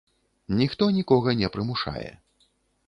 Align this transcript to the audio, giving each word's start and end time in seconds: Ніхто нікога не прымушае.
Ніхто 0.61 0.89
нікога 0.97 1.37
не 1.43 1.47
прымушае. 1.59 2.11